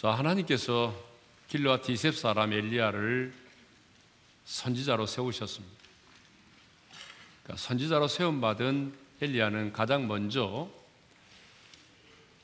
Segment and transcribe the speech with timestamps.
[0.00, 0.94] 자, 하나님께서
[1.48, 3.34] 길르와 디셉 사람 엘리야를
[4.44, 5.74] 선지자로 세우셨습니다.
[7.42, 10.68] 그러니까 선지자로 세움받은 엘리야는 가장 먼저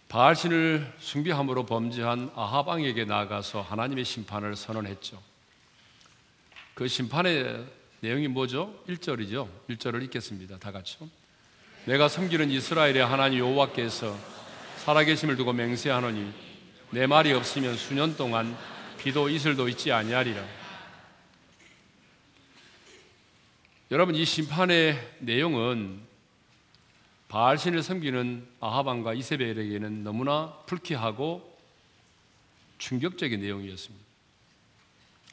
[0.08, 5.22] 바알신을 숭배함으로 범죄한 아합 왕에게 나아가서 하나님의 심판을 선언했죠.
[6.74, 7.64] 그 심판의
[8.00, 8.82] 내용이 뭐죠?
[8.88, 9.48] 1절이죠.
[9.70, 10.58] 1절을 읽겠습니다.
[10.58, 11.08] 다 같이요.
[11.84, 14.18] 내가 섬기는 이스라엘의 하나님 여호와께서
[14.78, 16.53] 살아계심을 두고 맹세하노니
[16.94, 18.56] 내 말이 없으면 수년 동안
[18.98, 20.46] 비도 이슬도 있지 아니하리라.
[23.90, 26.00] 여러분 이 심판의 내용은
[27.26, 31.58] 바알신을 섬기는 아하방과 이세벨에게는 너무나 불쾌하고
[32.78, 34.04] 충격적인 내용이었습니다.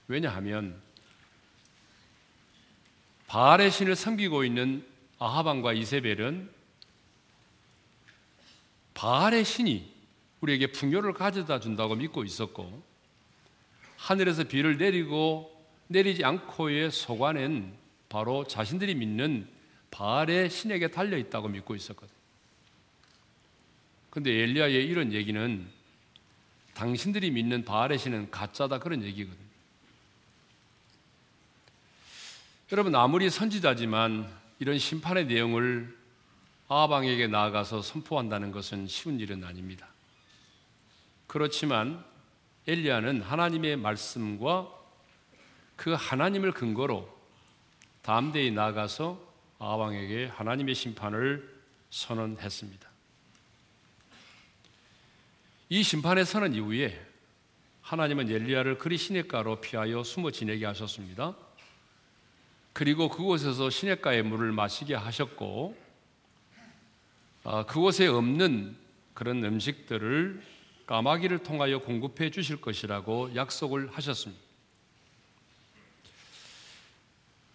[0.07, 0.81] 왜냐하면
[3.27, 4.83] 바알의 신을 섬기고 있는
[5.19, 6.49] 아하방과 이세벨은
[8.95, 9.90] 바알의 신이
[10.41, 12.83] 우리에게 풍요를 가져다 준다고 믿고 있었고
[13.97, 15.49] 하늘에서 비를 내리고
[15.87, 17.73] 내리지 않고의 소관은
[18.09, 19.47] 바로 자신들이 믿는
[19.91, 22.13] 바알의 신에게 달려 있다고 믿고 있었거든.
[24.09, 25.67] 근데 엘리야의 이런 얘기는
[26.73, 29.39] 당신들이 믿는 바알의 신은 가짜다 그런 얘기거든.
[32.71, 35.97] 여러분 아무리 선지자지만 이런 심판의 내용을
[36.67, 39.90] 아방에게 나아가서 선포한다는 것은 쉬운 일은 아닙니다.
[41.31, 42.03] 그렇지만
[42.67, 44.69] 엘리야는 하나님의 말씀과
[45.77, 47.07] 그 하나님을 근거로
[48.01, 49.17] 담대히 나아가서
[49.57, 51.49] 아왕에게 하나님의 심판을
[51.89, 52.89] 선언했습니다.
[55.69, 57.01] 이 심판의 선언 이후에
[57.81, 61.33] 하나님은 엘리야를 그리 시냇가로 피하여 숨어 지내게 하셨습니다.
[62.73, 65.77] 그리고 그곳에서 시냇가의 물을 마시게 하셨고
[67.45, 68.75] 아, 그곳에 없는
[69.13, 74.41] 그런 음식들을 까마귀를 통하여 공급해 주실 것이라고 약속을 하셨습니다.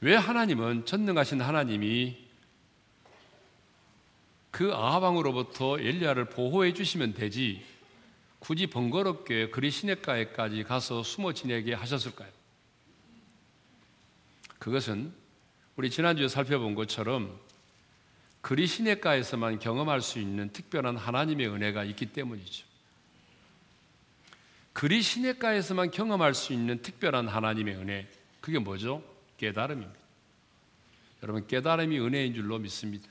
[0.00, 2.26] 왜 하나님은 전능하신 하나님이
[4.50, 7.62] 그 아하방으로부터 엘리야를 보호해 주시면 되지
[8.38, 12.30] 굳이 번거롭게 그리 시냇가에까지 가서 숨어 지내게 하셨을까요?
[14.58, 15.12] 그것은
[15.76, 17.38] 우리 지난주에 살펴본 것처럼
[18.40, 22.64] 그리 시냇가에서만 경험할 수 있는 특별한 하나님의 은혜가 있기 때문이죠.
[24.76, 28.06] 그리 시냇가에서만 경험할 수 있는 특별한 하나님의 은혜,
[28.42, 29.02] 그게 뭐죠?
[29.38, 29.98] 깨달음입니다.
[31.22, 33.08] 여러분 깨달음이 은혜인 줄로 믿습니다.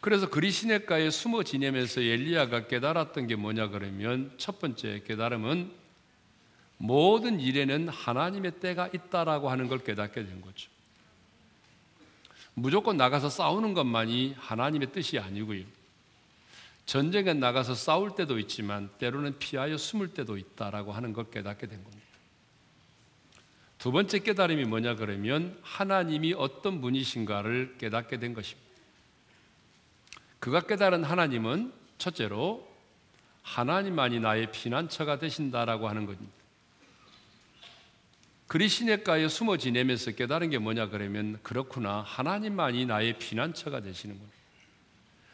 [0.00, 5.72] 그래서 그리 시냇가에 숨어 지내면서 엘리야가 깨달았던 게 뭐냐 그러면 첫 번째 깨달음은
[6.78, 10.70] 모든 일에는 하나님의 때가 있다라고 하는 걸 깨닫게 된 거죠.
[12.54, 15.64] 무조건 나가서 싸우는 것만이 하나님의 뜻이 아니고요.
[16.86, 22.02] 전쟁에 나가서 싸울 때도 있지만 때로는 피하여 숨을 때도 있다라고 하는 걸 깨닫게 된 겁니다.
[23.78, 28.70] 두 번째 깨달음이 뭐냐 그러면 하나님이 어떤 분이신가를 깨닫게 된 것입니다.
[30.38, 32.68] 그가 깨달은 하나님은 첫째로
[33.42, 36.32] 하나님만이 나의 피난처가 되신다라고 하는 겁니다.
[38.46, 44.30] 그리 시냇가에 숨어 지내면서 깨달은 게 뭐냐 그러면 그렇구나 하나님만이 나의 피난처가 되시는구나.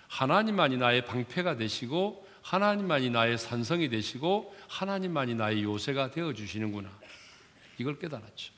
[0.08, 6.90] 하나님만이 나의 방패가 되시고 하나님만이 나의 산성이 되시고 하나님만이 나의 요새가 되어 주시는구나.
[7.78, 8.52] 이걸 깨달았죠.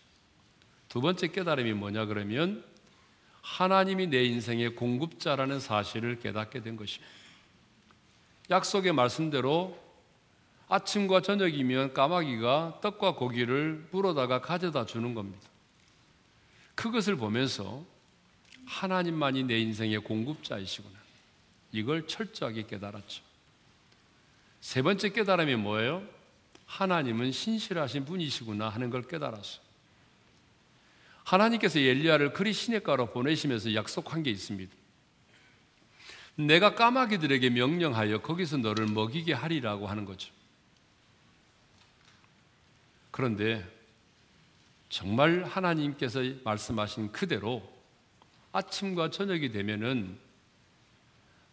[0.89, 2.65] 두 번째 깨달음이 뭐냐 그러면
[3.43, 7.11] 하나님이 내 인생의 공급자라는 사실을 깨닫게 된 것입니다.
[8.51, 9.79] 약속의 말씀대로
[10.69, 15.49] 아침과 저녁이면 까마귀가 떡과 고기를 물어다가 가져다 주는 겁니다.
[16.77, 17.85] 그것을 보면서
[18.67, 21.00] 하나님만이 내 인생의 공급자이시구나.
[21.73, 23.23] 이걸 철저하게 깨달았죠.
[24.61, 26.07] 세 번째 깨달음이 뭐예요?
[26.67, 29.61] 하나님은 신실하신 분이시구나 하는 걸 깨달았어.
[31.25, 34.73] 하나님께서 엘리야를 그리 시냇가로 보내시면서 약속한 게 있습니다.
[36.37, 40.33] 내가 까마귀들에게 명령하여 거기서 너를 먹이게 하리라고 하는 거죠.
[43.11, 43.69] 그런데
[44.89, 47.63] 정말 하나님께서 말씀하신 그대로
[48.53, 50.19] 아침과 저녁이 되면은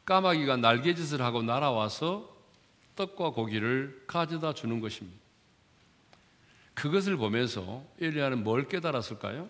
[0.08, 2.34] 까마귀가 날개짓을 하고 날아와서
[2.96, 5.20] 떡과 고기를 가져다 주는 것입니다.
[6.74, 9.50] 그것을 보면서 엘리야는 뭘 깨달았을까요?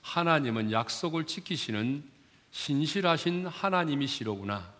[0.00, 2.04] 하나님은 약속을 지키시는
[2.52, 4.72] 신실하신 하나님이시로구나.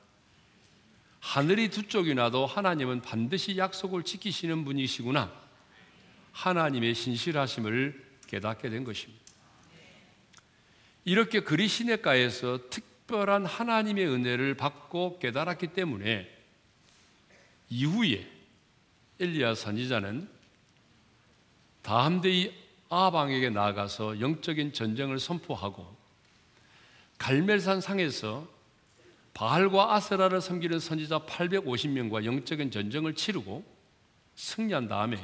[1.20, 5.30] 하늘이 두 쪽이 나도 하나님은 반드시 약속을 지키시는 분이시구나.
[6.32, 9.22] 하나님의 신실하심을 깨닫게 된 것입니다.
[11.04, 16.28] 이렇게 그리 시냇가에서 특 별한 하나님의 은혜를 받고 깨달았기 때문에
[17.68, 18.26] 이후에
[19.20, 20.28] 엘리야 선지자는
[21.82, 22.54] 다함대의
[22.88, 25.94] 아방에게 나아가서 영적인 전쟁을 선포하고
[27.18, 28.48] 갈멜산 상에서
[29.34, 33.64] 바알과 아세라를 섬기는 선지자 850명과 영적인 전쟁을 치르고
[34.36, 35.20] 승리한 다음에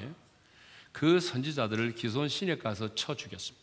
[0.93, 3.60] 그 선지자들을 기손 시내 가서 쳐 죽였습니다.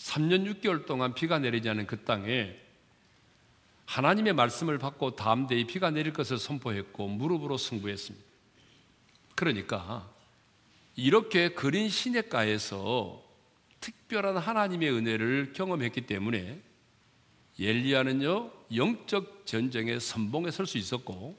[0.00, 2.56] 3년 6개월 동안 비가 내리지 않은 그 땅에
[3.84, 8.26] 하나님의 말씀을 받고 다음 대에 비가 내릴 것을 선포했고 무릎으로 승부했습니다.
[9.34, 10.10] 그러니까
[10.96, 13.22] 이렇게 그린 시내가에서
[13.80, 16.60] 특별한 하나님의 은혜를 경험했기 때문에
[17.58, 21.38] 엘리야는요 영적 전쟁에 선봉에 설 수 있었고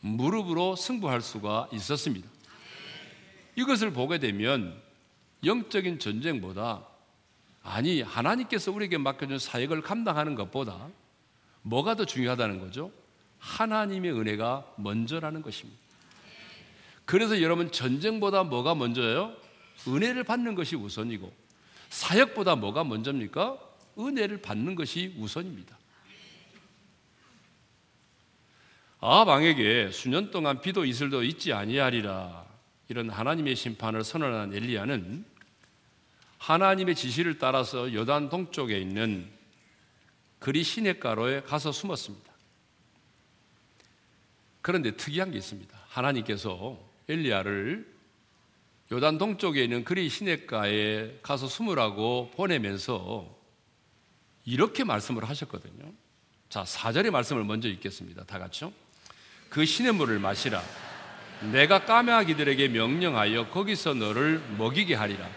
[0.00, 2.28] 무릎으로 승부할 수가 있었습니다.
[3.56, 4.80] 이것을 보게 되면
[5.44, 6.84] 영적인 전쟁보다
[7.68, 10.88] 아니 하나님께서 우리에게 맡겨준 사역을 감당하는 것보다
[11.62, 12.90] 뭐가 더 중요하다는 거죠?
[13.38, 15.78] 하나님의 은혜가 먼저라는 것입니다.
[17.04, 19.34] 그래서 여러분 전쟁보다 뭐가 먼저예요?
[19.86, 21.30] 은혜를 받는 것이 우선이고
[21.90, 23.58] 사역보다 뭐가 먼저입니까?
[23.98, 25.76] 은혜를 받는 것이 우선입니다.
[29.00, 32.46] 아방에게 수년 동안 비도 이슬도 있지 아니하리라
[32.88, 35.24] 이런 하나님의 심판을 선언한 엘리야는
[36.38, 39.28] 하나님의 지시를 따라서 요단 동쪽에 있는
[40.38, 42.32] 그리 시냇가로에 가서 숨었습니다.
[44.60, 45.76] 그런데 특이한 게 있습니다.
[45.88, 47.98] 하나님께서 엘리야를
[48.90, 53.36] 요단 동쪽에 있는 그리 시냇가에 가서 숨으라고 보내면서
[54.44, 55.92] 이렇게 말씀을 하셨거든요.
[56.48, 58.24] 자, 4절의 말씀을 먼저 읽겠습니다.
[58.24, 58.72] 다 같이요.
[59.50, 60.62] 그 시냇물을 마시라.
[61.52, 65.28] 내가 까마귀들에게 명령하여 거기서 너를 먹이게 하리라.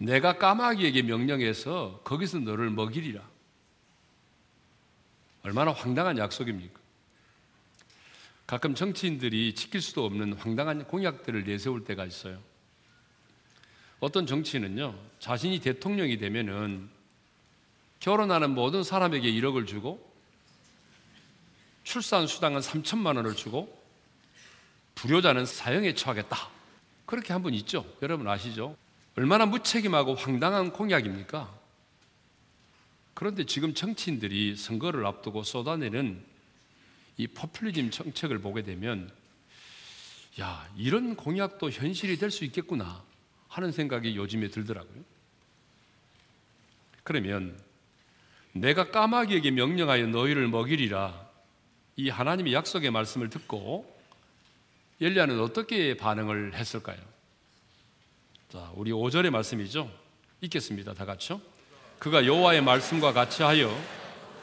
[0.00, 3.22] 내가 까마귀에게 명령해서 거기서 너를 먹이리라.
[5.42, 6.80] 얼마나 황당한 약속입니까?
[8.46, 12.38] 가끔 정치인들이 지킬 수도 없는 황당한 공약들을 내세울 때가 있어요.
[14.00, 16.88] 어떤 정치인은요, 자신이 대통령이 되면은
[18.00, 20.10] 결혼하는 모든 사람에게 1억을 주고
[21.84, 23.78] 출산 수당은 3천만 원을 주고
[24.94, 26.36] 불효자는 사형에 처하겠다.
[27.04, 27.84] 그렇게 한 분 있죠.
[28.00, 28.76] 여러분 아시죠?
[29.20, 31.54] 얼마나 무책임하고 황당한 공약입니까?
[33.12, 36.24] 그런데 지금 정치인들이 선거를 앞두고 쏟아내는
[37.18, 39.12] 이 포퓰리즘 정책을 보게 되면
[40.40, 43.04] 야, 이런 공약도 현실이 될 수 있겠구나
[43.48, 45.04] 하는 생각이 요즘에 들더라고요.
[47.02, 47.60] 그러면
[48.54, 51.28] 내가 까마귀에게 명령하여 너희를 먹이리라
[51.96, 54.00] 이 하나님의 약속의 말씀을 듣고
[54.98, 57.09] 엘리야는 어떻게 반응을 했을까요?
[58.52, 59.88] 자, 우리 5절의 말씀이죠.
[60.40, 60.92] 읽겠습니다.
[60.94, 61.40] 다 같이요.
[62.00, 63.72] 그가 여호와의 말씀과 같이 하여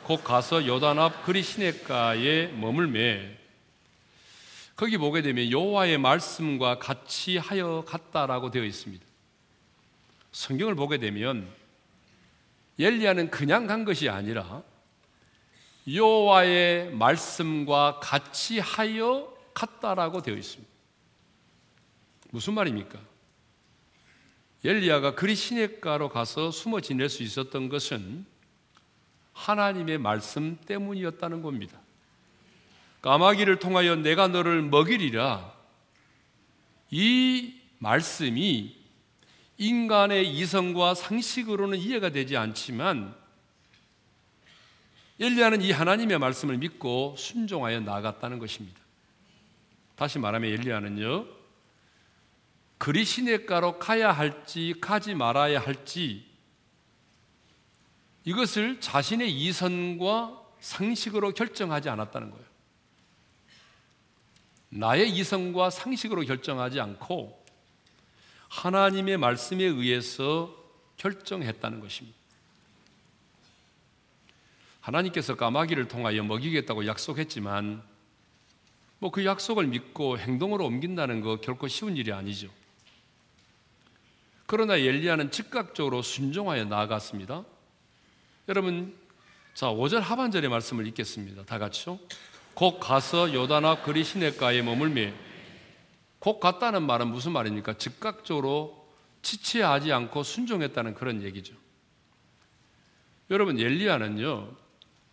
[0.06, 3.38] 곧 가서 요단 앞 그리 시냇가에 머물매
[4.78, 9.06] 거기 보게 되면 여호와의 말씀과 같이 하여 갔다라고 되어 있습니다.
[10.32, 11.46] 성경을 보게 되면
[12.80, 14.64] 엘리야는 그냥 간 것이 아니라
[15.92, 20.72] 여호와의 말씀과 같이 하여 갔다라고 되어 있습니다.
[22.32, 23.07] 무슨 말입니까?
[24.68, 28.26] 엘리야가 그리 시냇가로 가서 숨어 지낼 수 있었던 것은
[29.32, 31.80] 하나님의 말씀 때문이었다는 겁니다.
[33.02, 35.54] 까마귀를 통하여 내가 너를 먹이리라.
[36.92, 38.76] 이 말씀이
[39.58, 43.16] 인간의 이성과 상식으로는 이해가 되지 않지만
[45.18, 48.82] 엘리야는 이 하나님의 말씀을 믿고 순종하여 나아갔다는 것입니다.
[49.96, 51.37] 다시 말하면 엘리야는요,
[52.78, 56.26] 그리 시냇가로 가야 할지 가지 말아야 할지
[58.24, 62.46] 이것을 자신의 이성과 상식으로 결정하지 않았다는 거예요.
[64.70, 67.46] 나의 이성과 상식으로 결정하지 않고
[68.50, 70.54] 하나님의 말씀에 의해서
[70.98, 72.18] 결정했다는 것입니다.
[74.82, 77.84] 하나님께서 까마귀를 통하여 먹이겠다고 약속했지만
[79.00, 82.50] 뭐 그 약속을 믿고 행동으로 옮긴다는 거 결코 쉬운 일이 아니죠.
[84.48, 87.44] 그러나 엘리야는 즉각적으로 순종하여 나아갔습니다.
[88.48, 88.98] 여러분
[89.54, 91.44] 자 5절 하반절의 말씀을 읽겠습니다.
[91.44, 92.00] 다 같이요.
[92.54, 95.14] 곧 가서 요단 앞 그리 시냇가에 머물매
[96.20, 97.74] 곧 갔다는 말은 무슨 말입니까?
[97.74, 98.88] 즉각적으로
[99.22, 101.54] 지체하지 않고 순종했다는 그런 얘기죠.
[103.30, 104.56] 여러분 엘리야는요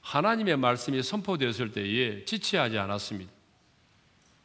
[0.01, 3.33] 하나님의 말씀이 선포되었을 때에 지체하지 않았습니다.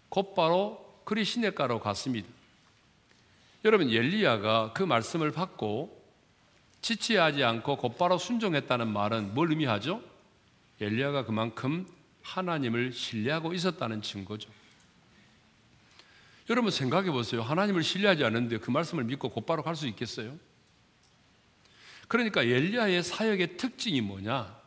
[0.10, 2.39] 곧바로 그리 시냇가로 갔습니다.
[3.66, 6.00] 여러분 엘리야가 그 말씀을 받고
[6.82, 10.02] 지체하지 않고 곧바로 순종했다는 말은 뭘 의미하죠?
[10.80, 11.86] 엘리야가 그만큼
[12.22, 14.50] 하나님을 신뢰하고 있었다는 증거죠.
[16.50, 17.42] 여러분 생각해 보세요.
[17.42, 20.38] 하나님을 신뢰하지 않는데 그 말씀을 믿고 곧바로 갈 수 있겠어요?
[22.08, 24.58] 그러니까 엘리야의 사역의 특징이 뭐냐?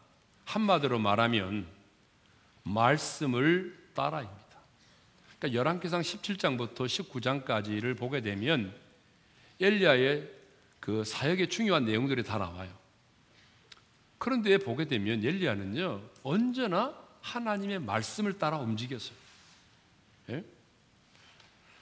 [0.44, 1.66] 한마디로 말하면
[2.62, 4.42] 말씀을 따라입니다.
[5.38, 8.81] 그러니까 열왕기상 17장부터 19장까지를 보게 되면
[9.62, 10.30] 엘리야의
[10.80, 12.70] 그 사역의 중요한 내용들이 다 나와요.
[14.18, 19.16] 그런데 보게 되면 엘리야는요 언제나 하나님의 말씀을 따라 움직였어요.
[20.30, 20.44] 예?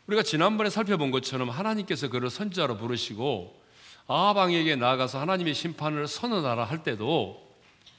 [0.07, 3.61] 우리가 지난번에 살펴본 것처럼 하나님께서 그를 선지자로 부르시고
[4.07, 7.49] 아방에게 나아가서 하나님의 심판을 선언하라 할 때도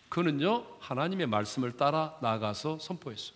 [0.10, 3.34] 그는요 하나님의 말씀을 따라 나아가서 선포했어요.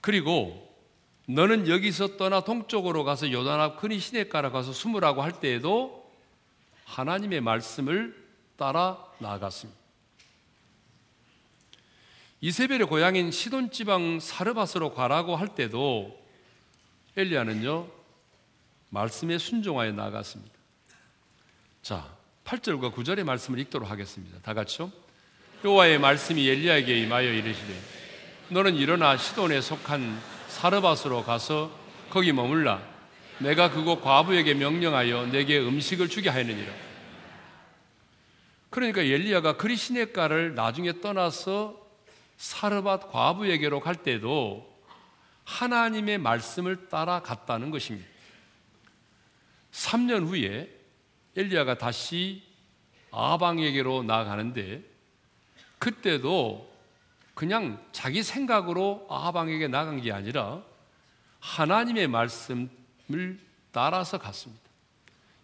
[0.00, 0.67] 그리고
[1.30, 6.10] 너는 여기서 떠나 동쪽으로 가서 요단 앞 근이 시내가로 가서 숨으라고 할 때에도
[6.86, 8.16] 하나님의 말씀을
[8.56, 9.78] 따라 나아갔습니다.
[12.40, 16.18] 이세벨의 고향인 시돈 지방 사르바스로 가라고 할 때도
[17.14, 17.88] 엘리야는요
[18.88, 20.54] 말씀에 순종하여 나아갔습니다.
[21.82, 24.38] 자, 8절과 9절의 말씀을 읽도록 하겠습니다.
[24.40, 24.90] 다 같이요.
[25.62, 27.78] 여호와의 말씀이 엘리야에게 임하여 이르시되
[28.48, 31.70] 너는 일어나 시돈에 속한 사르바스로 가서
[32.10, 32.82] 거기 머물라
[33.38, 36.72] 내가 그곳 과부에게 명령하여 내게 음식을 주게 하였느니라.
[38.68, 41.80] 그러니까 엘리야가 그리 시내가를 나중에 떠나서
[42.38, 44.68] 사르밧 과부에게로 갈 때도
[45.44, 48.08] 하나님의 말씀을 따라갔다는 것입니다.
[49.70, 50.68] 3년 후에
[51.36, 52.42] 엘리야가 다시
[53.12, 54.82] 아방에게로 나아가는데
[55.78, 56.67] 그때도
[57.38, 60.60] 그냥 자기 생각으로 아방에게 나간 게 아니라
[61.38, 63.38] 하나님의 말씀을
[63.70, 64.64] 따라서 갔습니다.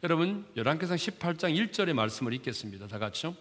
[0.02, 2.88] 여러분 열왕기상 18장 1절의 말씀을 읽겠습니다.
[2.88, 3.36] 다 같이요.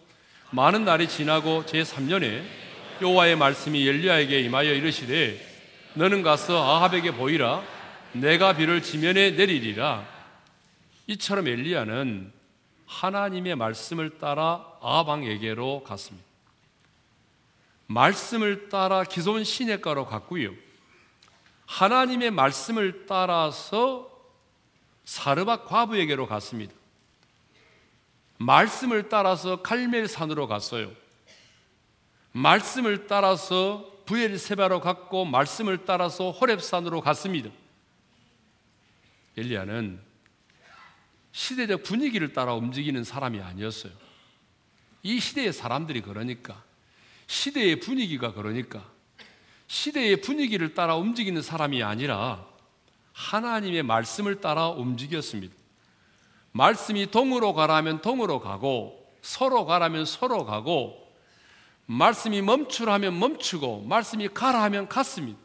[0.52, 2.44] 많은 날이 지나고 제 3년에
[3.02, 5.36] 여호와의 말씀이 엘리야에게 임하여 이르시되
[5.94, 7.60] 너는 가서 아합에게 보이라
[8.12, 10.06] 내가 비를 지면에 내리리라
[11.08, 12.32] 이처럼 엘리야는
[12.86, 16.33] 하나님의 말씀을 따라 아방에게로 갔습니다.
[17.86, 20.52] 말씀을 따라 기존 시내가로 갔고요.
[21.66, 24.10] 하나님의 말씀을 따라서
[25.04, 26.74] 사르밧 과부에게로 갔습니다.
[28.38, 30.92] 말씀을 따라서 칼멜산으로 갔어요.
[32.32, 37.50] 말씀을 따라서 부엘세바로 갔고 말씀을 따라서 호렙산으로 갔습니다.
[39.36, 40.00] 엘리야는
[41.32, 43.92] 시대적 분위기를 따라 움직이는 사람이 아니었어요.
[45.02, 46.62] 이 시대의 사람들이 그러니까
[47.26, 48.84] 시대의 분위기가 그러니까
[49.66, 52.46] 시대의 분위기를 따라 움직이는 사람이 아니라
[53.12, 55.54] 하나님의 말씀을 따라 움직였습니다.
[56.52, 61.02] 말씀이 동으로 가라면 동으로 가고 서로 가라면 서로 가고
[61.86, 65.38] 말씀이 멈추라면 멈추고 말씀이 가라 하면 갔습니다.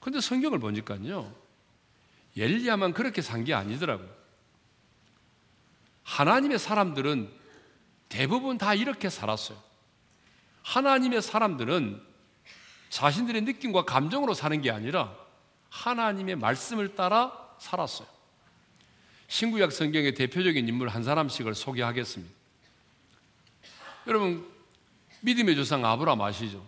[0.00, 1.32] 근데 성경을 보니까요.
[2.36, 4.08] 엘리야만 그렇게 산 게 아니더라고요.
[6.04, 7.30] 하나님의 사람들은
[8.08, 9.58] 대부분 다 이렇게 살았어요.
[10.62, 12.02] 하나님의 사람들은
[12.90, 15.16] 자신들의 느낌과 감정으로 사는 게 아니라
[15.70, 18.06] 하나님의 말씀을 따라 살았어요.
[19.28, 22.34] 신구약 성경의 대표적인 인물 한 사람씩을 소개하겠습니다.
[24.06, 24.46] 여러분
[25.20, 26.62] 믿음의 조상 아브라함 아시죠?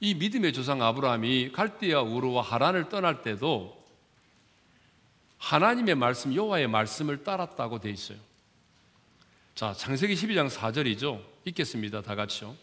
[0.00, 3.82] 이 믿음의 조상 아브라함이 갈대아 우르와 하란을 떠날 때도
[5.38, 8.18] 하나님의 말씀 여호와의 말씀을 따랐다고 돼 있어요.
[9.54, 11.22] 자, 창세기 12장 4절이죠.
[11.44, 12.00] 읽겠습니다.
[12.00, 12.56] 다 같이요.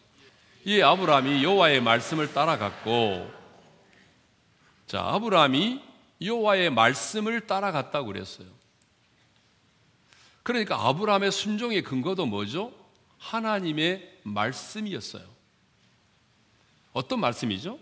[0.70, 3.28] 이 아브라함이 여호와의 말씀을 따라갔고
[4.86, 5.82] 자, 아브라함이
[6.22, 8.46] 여호와의 말씀을 따라갔다고 그랬어요.
[10.44, 12.72] 그러니까 아브라함의 순종의 근거도 뭐죠?
[13.18, 15.24] 하나님의 말씀이었어요.
[16.94, 17.80] 어떤 말씀이죠?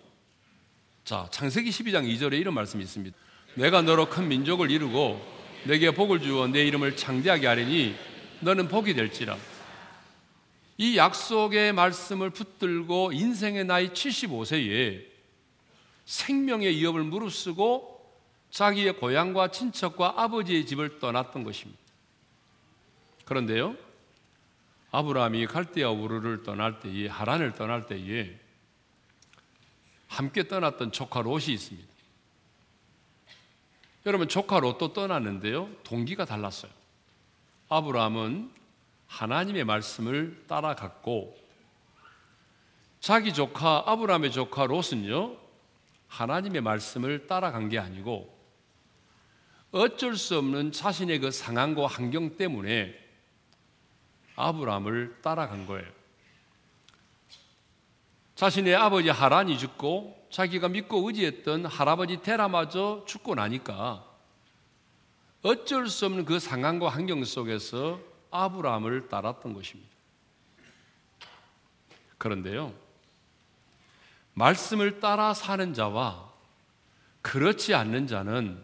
[1.04, 3.18] 자, 창세기 12장 2절에 이런 말씀이 있습니다.
[3.56, 5.22] 내가 너로 큰 민족을 이루고
[5.66, 7.98] 내게 복을 주어 내 이름을 창대하게 하리니
[8.40, 9.38] 너는 복이 될지라.
[10.78, 15.06] 이 약속의 말씀을 붙들고 인생의 나이 75세에
[16.06, 17.98] 생명의 위협을 무릅쓰고
[18.52, 21.82] 자기의 고향과 친척과 아버지의 집을 떠났던 것입니다.
[23.26, 23.76] 그런데요,
[24.92, 28.40] 아브라함이 갈대아 우르를 떠날 때에 하란을 떠날 때에
[30.08, 31.88] 함께 떠났던 조카 롯이 있습니다.
[34.06, 35.70] 여러분 조카 롯도 떠났는데요.
[35.84, 36.72] 동기가 달랐어요.
[37.68, 38.57] 아브라함은
[39.08, 41.38] 하나님의 말씀을 따라갔고
[43.00, 45.38] 자기 조카 아브라함의 조카 롯은요.
[46.08, 48.36] 하나님의 말씀을 따라간 게 아니고
[49.72, 52.96] 어쩔 수 없는 자신의 그 상황과 환경 때문에
[54.36, 55.88] 아브라함을 따라간 거예요.
[58.36, 64.06] 자신의 아버지 하란이 죽고 자기가 믿고 의지했던 할아버지 테라마저 죽고 나니까
[65.42, 68.00] 어쩔 수 없는 그 상황과 환경 속에서
[68.44, 69.92] 아브라함을 따랐던 것입니다.
[72.18, 72.74] 그런데요,
[74.34, 76.32] 말씀을 따라 사는 자와
[77.22, 78.64] 그렇지 않는 자는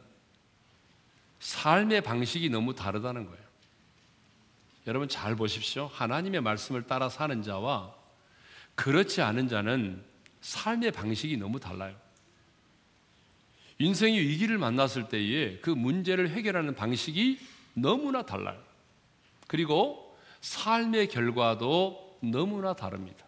[1.39, 3.43] 삶의 방식이 너무 다르다는 거예요.
[4.87, 5.87] 여러분 잘 보십시오.
[5.87, 7.93] 하나님의 말씀을 따라 사는 자와
[8.75, 10.03] 그렇지 않은 자는
[10.41, 11.95] 삶의 방식이 너무 달라요.
[13.79, 17.39] 인생의 위기를 만났을 때에 그 문제를 해결하는 방식이
[17.73, 18.61] 너무나 달라요.
[19.47, 23.25] 그리고 삶의 결과도 너무나 다릅니다.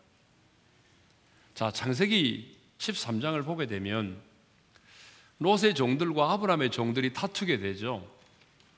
[1.53, 4.21] 자, 창세기 13장을 보게 되면
[5.39, 8.05] 롯의 종들과 아브라함의 종들이 다투게 되죠.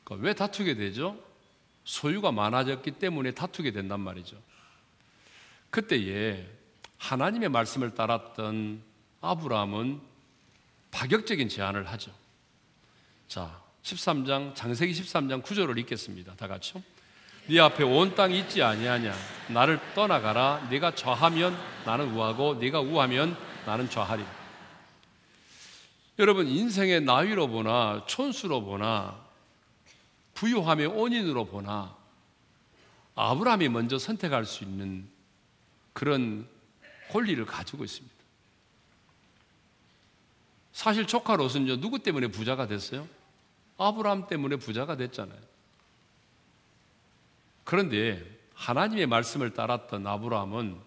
[0.10, 1.22] 왜 다투게 되죠?
[1.84, 4.38] 소유가 많아졌기 때문에 다투게 된단 말이죠.
[5.70, 6.48] 그때에
[6.98, 8.82] 하나님의 말씀을 따랐던
[9.22, 10.02] 아브라함은
[10.92, 12.12] 파격적인 제안을 하죠.
[13.28, 16.36] 자, 13장 장세기 13장 9절을 읽겠습니다.
[16.36, 16.82] 다 같이요.
[17.50, 19.14] 네 앞에 온 땅이 있지 아니하냐
[19.50, 24.24] 나를 떠나가라 네가 좌하면 나는 우하고 네가 우하면 나는 좌하리
[26.20, 29.18] 여러분 인생의 나이로 보나 촌수로 보나
[30.34, 31.96] 부유함의 원인으로 보나
[33.16, 35.08] 아브라함이 먼저 선택할 수 있는
[35.94, 36.48] 그런
[37.12, 38.16] 권리를 가지고 있습니다.
[40.74, 43.08] 사실 조카 롯은요 누구 때문에 부자가 됐어요?
[43.78, 45.40] 아브라함 때문에 부자가 됐잖아요.
[47.68, 50.78] 그런데 하나님의 말씀을 따랐던 아브라함은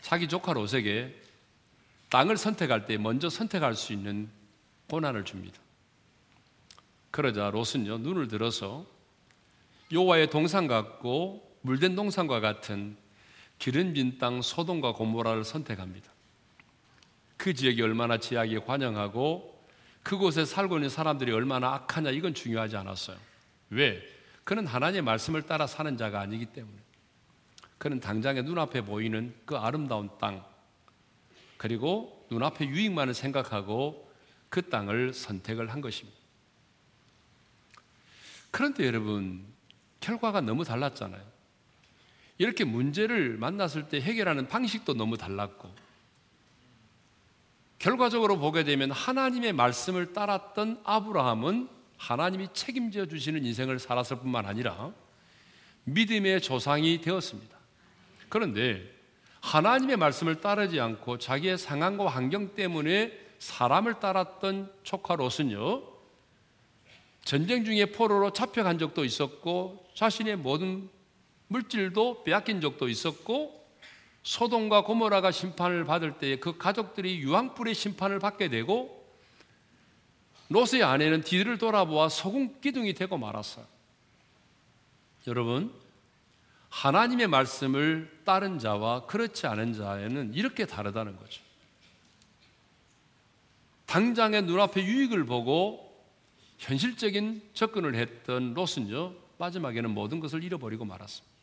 [0.00, 1.12] 자기 조카 롯에게
[2.08, 4.30] 땅을 선택할 때 먼저 선택할 수 있는
[4.88, 5.58] 고난을 줍니다.
[7.10, 8.86] 그러자 롯은요 눈을 들어서
[9.92, 12.96] 요와의 동산 같고 물된 동산과 같은
[13.58, 16.12] 기름 빈땅 소돔과 고모라를 선택합니다.
[17.36, 19.66] 그 지역이 얼마나 지하게 관영하고
[20.04, 23.16] 그곳에 살고 있는 사람들이 얼마나 악하냐 이건 중요하지 않았어요.
[23.70, 24.17] 왜?
[24.48, 26.78] 그는 하나님의 말씀을 따라 사는 자가 아니기 때문에.
[27.76, 30.42] 그는 당장에 눈앞에 보이는 그 아름다운 땅
[31.58, 34.10] 그리고 눈앞에 유익만을 생각하고
[34.48, 36.18] 그 땅을 선택을 한 것입니다.
[38.50, 39.44] 그런데 여러분,
[40.00, 41.22] 결과가 너무 달랐잖아요.
[42.38, 45.70] 이렇게 문제를 만났을 때 해결하는 방식도 너무 달랐고,
[47.78, 54.92] 결과적으로 보게 되면 하나님의 말씀을 따랐던 아브라함은 하나님이 책임져 주시는 인생을 살았을 뿐만 아니라
[55.84, 57.58] 믿음의 조상이 되었습니다.
[58.28, 58.82] 그런데
[59.40, 65.82] 하나님의 말씀을 따르지 않고 자기의 상황과 환경 때문에 사람을 따랐던 조카 롯은요,
[67.24, 70.88] 전쟁 중에 포로로 잡혀간 적도 있었고 자신의 모든
[71.48, 73.58] 물질도 빼앗긴 적도 있었고
[74.22, 78.97] 소돔과 고모라가 심판을 받을 때에 그 가족들이 유황불의 심판을 받게 되고
[80.48, 83.66] 롯의 아내는 뒤를 돌아보아 소금 기둥이 되고 말았어요.
[85.26, 85.72] 여러분,
[86.70, 91.42] 하나님의 말씀을 따른 자와 그렇지 않은 자에는 이렇게 다르다는 거죠.
[93.86, 95.88] 당장의 눈앞에 유익을 보고
[96.58, 101.38] 현실적인 접근을 했던 롯은요, 마지막에는 모든 것을 잃어버리고 말았습니다.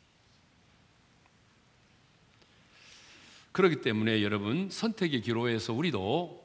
[3.51, 6.44] 그렇기 때문에 여러분, 선택의 기로에서 우리도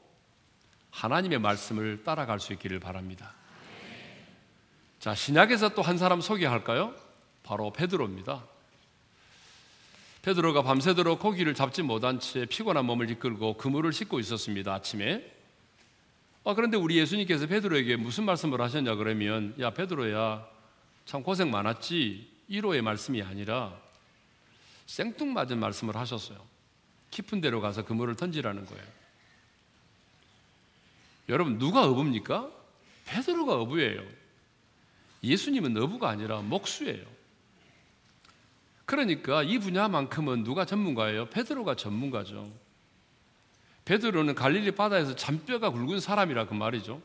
[0.90, 3.35] 하나님의 말씀을 따라갈 수 있기를 바랍니다.
[4.98, 6.94] 자, 신약에서 또 한 사람 소개할까요?
[7.42, 8.44] 바로 베드로입니다.
[10.22, 14.74] 베드로가 밤새도록 고기를 잡지 못한 채 피곤한 몸을 이끌고 그물을 씻고 있었습니다.
[14.74, 15.24] 아침에
[16.44, 20.46] 아, 그런데 우리 예수님께서 베드로에게 무슨 말씀을 하셨냐 그러면 야 베드로야
[21.07, 23.74] 참 고생 많았지 1호의 말씀이 아니라
[24.87, 26.38] 생뚱맞은 말씀을 하셨어요.
[27.11, 28.85] 깊은 데로 가서 그물을 던지라는 거예요.
[31.31, 32.51] 여러분 누가 어부입니까?
[33.07, 34.03] 베드로가 어부예요.
[35.23, 37.07] 예수님은 어부가 아니라 목수예요.
[38.85, 41.31] 그러니까 이 분야만큼은 누가 전문가예요?
[41.31, 42.53] 베드로가 전문가죠.
[43.85, 47.01] 베드로는 갈릴리 바다에서 잔뼈가 굵은 사람이라 그 말이죠.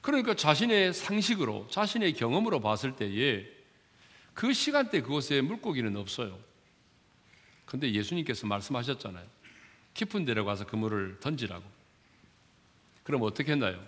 [0.00, 3.46] 그러니까 자신의 상식으로, 자신의 경험으로 봤을 때에
[4.32, 6.38] 그 시간대 그곳에 물고기는 없어요.
[7.66, 9.26] 근데 예수님께서 말씀하셨잖아요.
[9.92, 11.75] 깊은 데로 가서 그물을 던지라고.
[13.06, 13.80] 그럼 어떻게 했나요?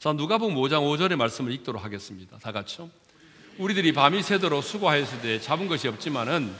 [0.00, 2.36] 자, 누가복음 5장 5절의 말씀을 읽도록 하겠습니다.
[2.38, 2.90] 다 같이요.
[3.58, 6.52] 우리들이 밤이 새도록 수고하였을 때 잡은 것이 없지만은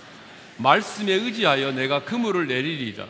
[0.59, 3.09] 말씀에 의지하여 내가 그물을 내리리라.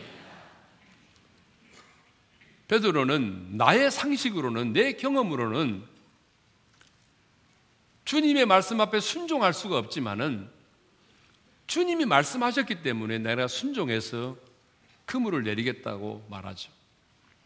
[2.67, 5.83] 베드로는 나의 상식으로는 내 경험으로는
[8.03, 10.49] 주님의 말씀 앞에 순종할 수가 없지만은
[11.67, 14.37] 주님이 말씀하셨기 때문에 내가 순종해서
[15.05, 16.71] 그물을 내리겠다고 말하죠.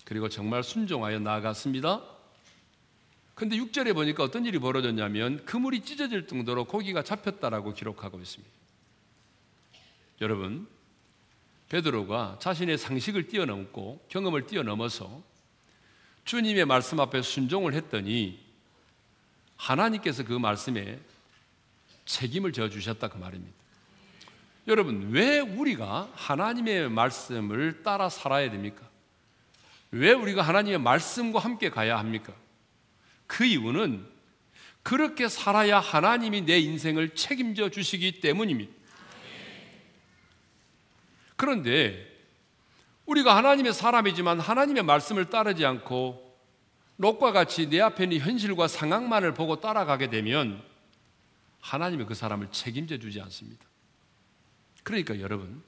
[0.05, 2.01] 그리고 정말 순종하여 나아갔습니다.
[3.33, 8.53] 근데 6절에 보니까 어떤 일이 벌어졌냐면 그물이 찢어질 정도로 고기가 잡혔다라고 기록하고 있습니다.
[10.21, 10.67] 여러분,
[11.69, 15.23] 베드로가 자신의 상식을 뛰어넘고 경험을 뛰어넘어서
[16.25, 18.39] 주님의 말씀 앞에 순종을 했더니
[19.55, 20.99] 하나님께서 그 말씀에
[22.05, 23.55] 책임을 져 주셨다 그 말입니다.
[24.67, 28.90] 여러분, 왜 우리가 하나님의 말씀을 따라 살아야 됩니까?
[29.91, 32.33] 왜 우리가 하나님의 말씀과 함께 가야 합니까?
[33.27, 34.05] 그 이유는
[34.83, 38.71] 그렇게 살아야 하나님이 내 인생을 책임져 주시기 때문입니다.
[41.35, 42.07] 그런데
[43.05, 46.31] 우리가 하나님의 사람이지만 하나님의 말씀을 따르지 않고
[46.97, 50.63] 롯과 같이 내 앞에 있는 현실과 상황만을 보고 따라가게 되면
[51.59, 53.65] 하나님이 그 사람을 책임져 주지 않습니다.
[54.83, 55.63] 그러니까 여러분,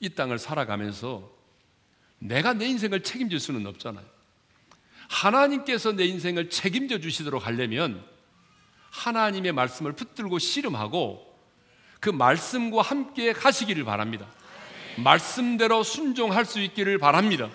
[0.00, 1.31] 이 땅을 살아가면서
[2.22, 4.04] 내가 내 인생을 책임질 수는 없잖아요.
[5.08, 8.04] 하나님께서 내 인생을 책임져 주시도록 하려면
[8.90, 11.30] 하나님의 말씀을 붙들고 씨름하고
[12.00, 14.26] 그 말씀과 함께 가시기를 바랍니다.
[14.96, 17.50] 말씀대로 순종할 수 있기를 바랍니다.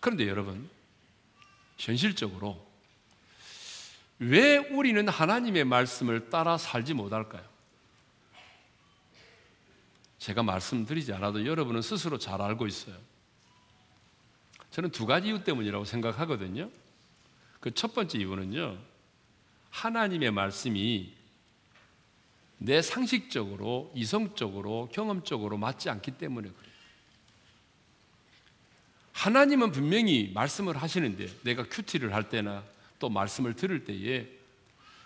[0.00, 0.68] 그런데 여러분,
[1.76, 2.64] 현실적으로
[4.18, 7.53] 왜 우리는 하나님의 말씀을 따라 살지 못할까요?
[10.24, 12.96] 제가 말씀드리지 않아도 여러분은 스스로 잘 알고 있어요.
[14.70, 16.70] 저는 두 가지 이유 때문이라고 생각하거든요.
[17.60, 18.78] 그 첫 번째 이유는요,
[19.68, 21.12] 하나님의 말씀이
[22.56, 26.72] 내 상식적으로, 이성적으로, 경험적으로 맞지 않기 때문에 그래요.
[29.12, 32.64] 하나님은 분명히 말씀을 하시는데, 내가 큐티를 할 때나
[32.98, 34.26] 또 말씀을 들을 때에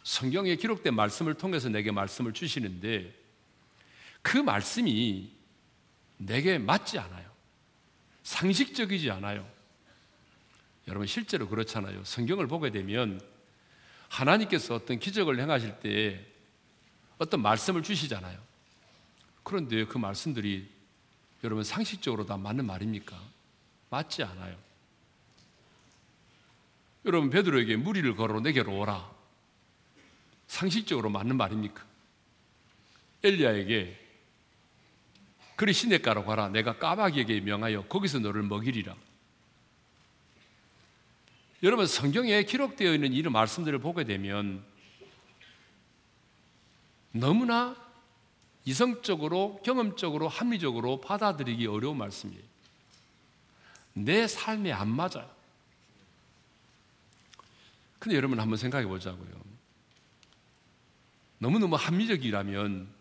[0.05, 3.19] 성경에 기록된 말씀을 통해서 내게 말씀을 주시는데,
[4.23, 5.31] 그 말씀이
[6.19, 7.29] 내게 맞지 않아요.
[8.23, 9.49] 상식적이지 않아요.
[10.87, 12.05] 여러분, 실제로 그렇잖아요.
[12.05, 13.21] 성경을 보게 되면
[14.09, 16.25] 하나님께서 어떤 기적을 행하실 때
[17.19, 18.39] 어떤 말씀을 주시잖아요.
[19.43, 20.69] 그런데 그 말씀들이
[21.45, 23.21] 여러분 상식적으로 다 맞는 말입니까?
[23.91, 24.57] 맞지 않아요.
[27.05, 29.11] 여러분 베드로에게 무리를 걸어 내게로 오라.
[30.47, 31.85] 상식적으로 맞는 말입니까?
[33.23, 34.08] 엘리야에게
[35.59, 36.51] 그리 시냇가로 가라.
[36.51, 38.95] 내가 까마귀에게 명하여 거기서 너를 먹이리라.
[41.65, 44.63] 여러분 성경에 기록되어 있는 이런 말씀들을 보게 되면
[47.11, 47.75] 너무나
[48.67, 52.43] 이성적으로, 경험적으로, 합리적으로 받아들이기 어려운 말씀이에요.
[53.95, 55.29] 내 삶에 안 맞아요.
[57.99, 59.43] 근데 여러분 한번 생각해 보자고요.
[61.39, 62.98] 너무너무 합리적이라면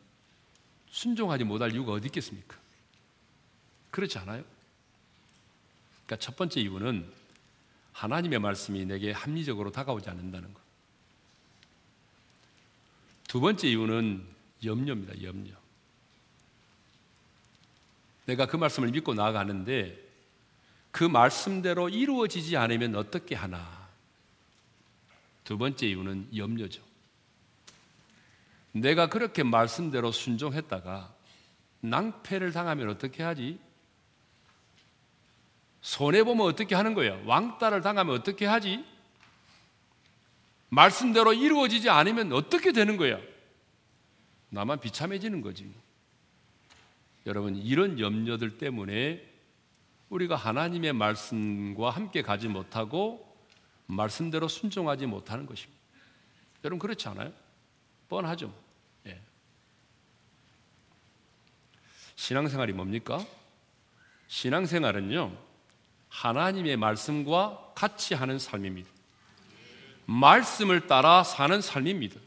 [0.97, 2.57] 순종하지 못할 이유가 어디 있겠습니까?
[3.91, 4.43] 그렇지 않아요?
[6.05, 7.07] 그러니까 첫 번째 이유는
[7.93, 10.59] 하나님의 말씀이 내게 합리적으로 다가오지 않는다는 것.
[13.27, 14.25] 두 번째 이유는
[14.63, 15.21] 염려입니다.
[15.21, 15.53] 염려.
[18.25, 20.03] 내가 그 말씀을 믿고 나아가는데
[20.89, 23.87] 그 말씀대로 이루어지지 않으면 어떻게 하나?
[25.43, 26.86] 두 번째 이유는 염려죠.
[28.81, 31.13] 내가 그렇게 말씀대로 순종했다가
[31.81, 33.59] 낭패를 당하면 어떻게 하지?
[35.81, 37.19] 손해보면 어떻게 하는 거야?
[37.25, 38.83] 왕따를 당하면 어떻게 하지?
[40.69, 43.19] 말씀대로 이루어지지 않으면 어떻게 되는 거야?
[44.49, 45.73] 나만 비참해지는 거지.
[47.25, 49.23] 여러분, 이런 염려들 때문에
[50.09, 53.25] 우리가 하나님의 말씀과 함께 가지 못하고
[53.87, 55.81] 말씀대로 순종하지 못하는 것입니다.
[56.63, 57.33] 여러분, 그렇지 않아요?
[58.09, 58.53] 뻔하죠.
[59.05, 59.21] 예.
[62.17, 63.25] 신앙생활이 뭡니까?
[64.27, 65.31] 신앙생활은요,
[66.09, 68.89] 하나님의 말씀과 같이 하는 삶입니다.
[70.05, 72.19] 말씀을 따라 사는 삶입니다.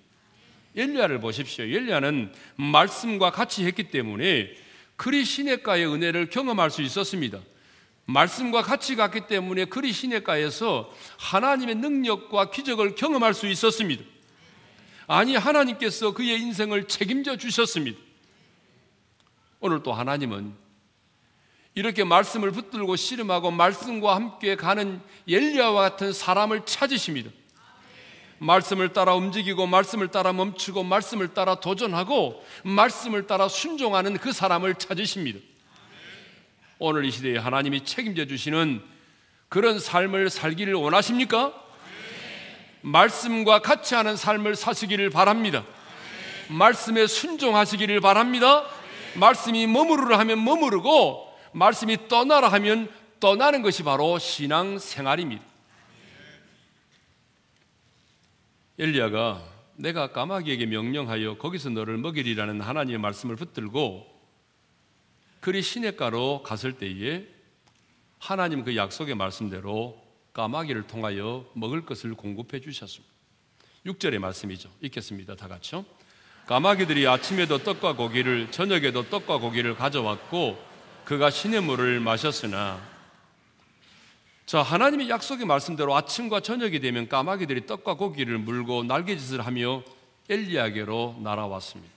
[0.76, 1.64] 엘리야를 보십시오.
[1.64, 4.54] 엘리야는 말씀과 같이 했기 때문에
[4.96, 7.40] 그리 시냇가의 은혜를 경험할 수 있었습니다.
[8.04, 14.04] 말씀과 같이 갔기 때문에 그리 시냇가에서 하나님의 능력과 기적을 경험할 수 있었습니다.
[15.06, 18.09] 아니 하나님께서 그의 인생을 책임져 주셨습니다.
[19.60, 20.54] 오늘 또 하나님은
[21.74, 27.30] 이렇게 말씀을 붙들고 씨름하고 말씀과 함께 가는 엘리야와 같은 사람을 찾으십니다.
[28.38, 35.38] 말씀을 따라 움직이고 말씀을 따라 멈추고 말씀을 따라 도전하고 말씀을 따라 순종하는 그 사람을 찾으십니다.
[36.78, 38.82] 오늘 이 시대에 하나님이 책임져 주시는
[39.50, 41.52] 그런 삶을 살기를 원하십니까?
[42.80, 45.64] 말씀과 같이 하는 삶을 사시기를 바랍니다.
[46.48, 48.66] 말씀에 순종하시기를 바랍니다.
[49.14, 55.44] 말씀이 머무르라 하면 머무르고 말씀이 떠나라 하면 떠나는 것이 바로 신앙 생활입니다.
[58.78, 59.44] 엘리야가
[59.76, 64.06] 내가 까마귀에게 명령하여 거기서 너를 먹이리라는 하나님의 말씀을 붙들고
[65.40, 67.26] 그리 시냇가로 갔을 때에
[68.18, 70.00] 하나님 그 약속의 말씀대로
[70.32, 73.12] 까마귀를 통하여 먹을 것을 공급해 주셨습니다.
[73.86, 74.70] 6절의 말씀이죠.
[74.82, 75.34] 읽겠습니다.
[75.36, 75.84] 다 같이요.
[76.50, 80.60] 까마귀들이 아침에도 떡과 고기를 저녁에도 떡과 고기를 가져왔고
[81.04, 82.80] 그가 시냇물을 마셨으나
[84.46, 89.84] 자 하나님의 약속의 말씀대로 아침과 저녁이 되면 까마귀들이 떡과 고기를 물고 날개짓을 하며
[90.28, 91.94] 엘리야게로 날아왔습니다.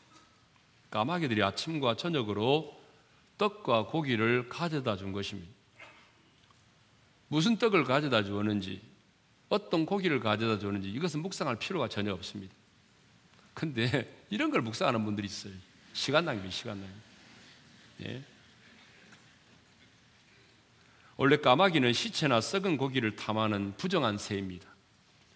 [0.91, 2.79] 까마귀들이 아침과 저녁으로
[3.39, 5.51] 떡과 고기를 가져다 준 것입니다.
[7.27, 8.83] 무슨 떡을 가져다 주었는지
[9.49, 12.53] 어떤 고기를 가져다 주는지 이것은 묵상할 필요가 전혀 없습니다.
[13.53, 15.53] 근데 이런 걸 묵상하는 분들이 있어요.
[15.93, 16.93] 시간 낭비, 시간 낭비.
[18.05, 18.23] 예.
[21.15, 24.67] 원래 까마귀는 시체나 썩은 고기를 탐하는 부정한 새입니다.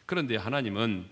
[0.05, 1.07] 그런데 하나님은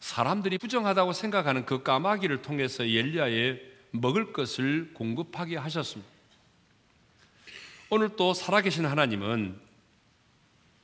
[0.00, 6.10] 사람들이 부정하다고 생각하는 그 까마귀를 통해서 엘리야의 먹을 것을 공급하게 하셨습니다.
[7.90, 9.58] 오늘 또 살아계신 하나님은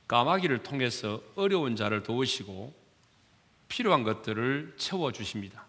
[0.07, 2.73] 까마귀를 통해서 어려운 자를 도우시고
[3.67, 5.65] 필요한 것들을 채워 주십니다.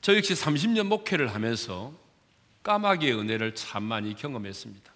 [0.00, 1.92] 저 역시 30년 목회를 하면서
[2.62, 4.92] 까마귀의 은혜를 참 많이 경험했습니다.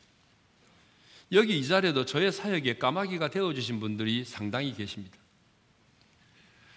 [1.32, 5.16] 여기 이 자리에도 저의 사역에 까마귀가 되어 주신 분들이 상당히 계십니다.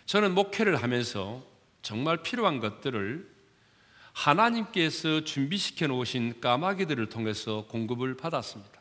[0.06, 1.43] 저는 목회를 하면서
[1.82, 3.34] 정말 필요한 것들을
[4.13, 8.80] 하나님께서 준비시켜 놓으신 까마귀들을 통해서 공급을 받았습니다.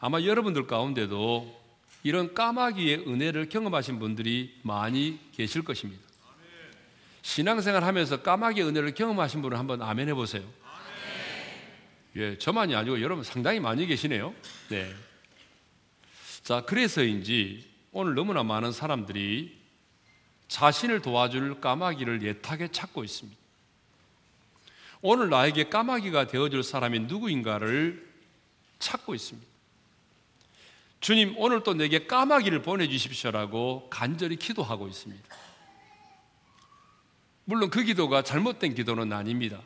[0.00, 1.67] 아마 여러분들 가운데도
[2.02, 6.02] 이런 까마귀의 은혜를 경험하신 분들이 많이 계실 것입니다.
[7.22, 10.44] 신앙생활 하면서 까마귀의 은혜를 경험하신 분은 한번 아멘 해보세요.
[12.16, 14.34] 예, 저만이 아니고 여러분 상당히 많이 계시네요.
[14.70, 14.94] 네.
[16.42, 19.58] 자, 그래서인지 오늘 너무나 많은 사람들이
[20.48, 23.38] 자신을 도와줄 까마귀를 예탁에 찾고 있습니다.
[25.02, 28.08] 오늘 나에게 까마귀가 되어줄 사람이 누구인가를
[28.78, 29.57] 찾고 있습니다.
[31.00, 35.24] 주님, 오늘 또 내게 까마귀를 보내주십시오라고 간절히 기도하고 있습니다.
[37.44, 39.60] 물론 그 기도가 잘못된 기도는 아닙니다.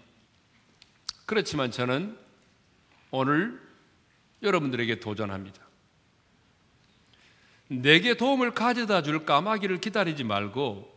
[1.27, 2.18] 그렇지만 저는
[3.11, 3.61] 오늘
[4.42, 5.62] 여러분들에게 도전합니다.
[7.68, 10.92] 내게 도움을 가져다 줄 까마귀를 기다리지 말고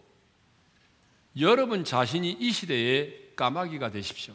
[1.39, 4.33] 여러분 자신이 이 시대에 까마귀가 되십시오.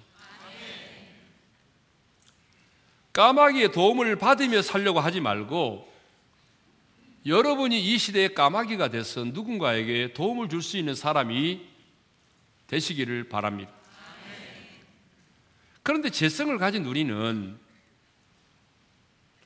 [3.12, 5.89] 까마귀의 도움을 받으며 살려고 하지 말고
[7.26, 11.66] 여러분이 이 시대의 까마귀가 돼서 누군가에게 도움을 줄 수 있는 사람이
[12.66, 13.72] 되시기를 바랍니다.
[15.82, 17.58] 그런데 재성을 가진 우리는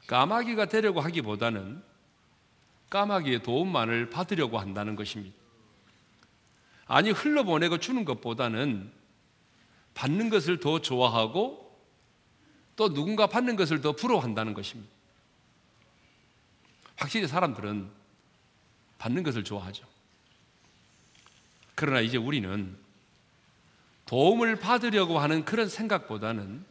[0.06, 1.82] 까마귀가 되려고 하기보다는
[2.90, 5.34] 까마귀의 도움만을 받으려고 한다는 것입니다.
[6.86, 8.92] 아니, 흘러보내고 주는 것보다는
[9.94, 11.64] 받는 것을 더 좋아하고
[12.76, 14.93] 또 누군가 받는 것을 더 부러워한다는 것입니다.
[17.04, 17.90] 확실히 사람들은
[18.96, 19.86] 받는 것을 좋아하죠.
[21.74, 22.78] 그러나 이제 우리는
[24.06, 26.64] 도움을 받으려고 하는 그런 생각보다는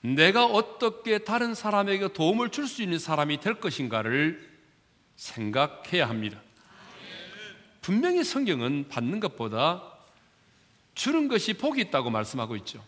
[0.00, 4.58] 내가 어떻게 다른 사람에게 도움을 줄 수 있는 사람이 될 것인가를
[5.14, 6.40] 생각해야 합니다.
[7.82, 9.84] 분명히 성경은 받는 것보다
[10.96, 12.84] 주는 것이 복이 있다고 말씀하고 있죠.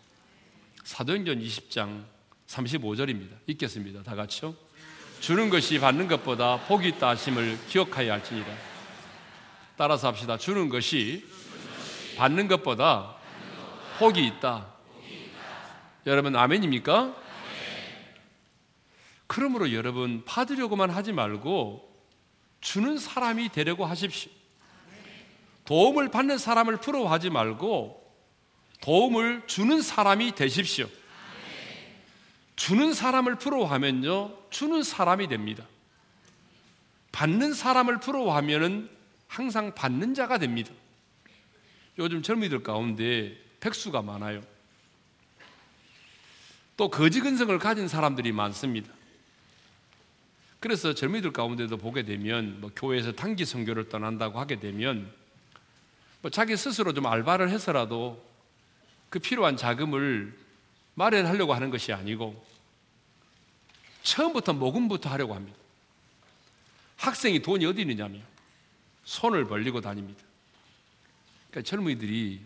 [0.83, 2.04] 사도행전 20장
[2.48, 3.37] 35절입니다.
[3.46, 4.02] 읽겠습니다.
[4.02, 4.67] 다 같이요.
[5.20, 8.46] 주는 것이 받는 것보다 복이 있다 하심을 기억하여야 할지니라.
[9.76, 10.38] 따라서 합시다.
[10.38, 11.24] 주는 것이
[12.16, 13.16] 받는 것보다
[13.98, 14.74] 복이 있다.
[16.07, 17.14] 여러분 아멘입니까?
[19.26, 21.87] 그러므로 여러분 받으려고만 하지 말고
[22.61, 24.31] 주는 사람이 되려고 하십시오.
[25.64, 28.02] 도움을 받는 사람을 부러워하지 말고
[28.81, 30.88] 도움을 주는 사람이 되십시오.
[32.59, 35.64] 주는 사람을 부러워하면요, 주는 사람이 됩니다.
[37.12, 38.90] 받는 사람을 부러워하면은
[39.29, 40.73] 항상 받는 자가 됩니다.
[41.99, 44.42] 요즘 젊이들 가운데 백수가 많아요.
[46.77, 48.92] 또 거지 근성을 가진 사람들이 많습니다.
[50.59, 55.12] 그래서 젊이들 가운데도 보게 되면 뭐 교회에서 단기 선교를 떠난다고 하게 되면
[56.23, 58.21] 뭐 자기 스스로 좀 알바를 해서라도
[59.11, 60.37] 그 필요한 자금을
[60.94, 62.47] 마련하려고 하는 것이 아니고
[64.09, 65.59] 처음부터 모금부터 하려고 합니다.
[66.97, 68.21] 학생이 돈이 어디 있느냐며
[69.05, 70.23] 손을 벌리고 다닙니다.
[71.51, 72.40] 그러니까 젊은이들이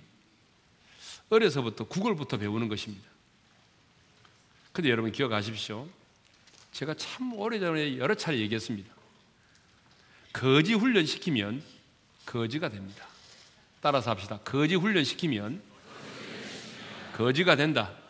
[1.28, 3.08] 어려서부터 국어부터 배우는 것입니다.
[4.72, 5.88] 근데 여러분 기억하십시오.
[6.72, 8.92] 제가 참 오래전에 여러 차례 얘기했습니다.
[10.32, 11.62] 거지 훈련 시키면
[12.26, 13.06] 거지가 됩니다.
[13.80, 14.38] 따라서 합시다.
[14.38, 15.62] 거지 훈련 시키면
[17.14, 18.01] 거지가 된다.